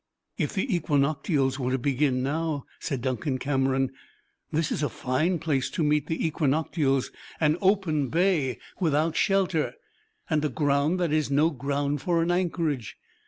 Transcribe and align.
"If 0.39 0.55
the 0.55 0.65
equinoctials 0.75 1.59
were 1.59 1.69
to 1.73 1.77
begin 1.77 2.23
now," 2.23 2.65
said 2.79 3.03
Duncan 3.03 3.37
Cameron, 3.37 3.91
"this 4.51 4.71
is 4.71 4.81
a 4.81 4.89
fine 4.89 5.37
place 5.37 5.69
to 5.69 5.83
meet 5.83 6.07
the 6.07 6.17
equinoctials! 6.25 7.11
An 7.39 7.55
open 7.61 8.09
bay, 8.09 8.57
without 8.79 9.15
shelter; 9.15 9.75
and 10.27 10.43
a 10.43 10.49
ground 10.49 10.99
that 10.99 11.11
is 11.13 11.29
no 11.29 11.51
ground 11.51 12.01
for 12.01 12.23
an 12.23 12.31
anchorage. 12.31 12.97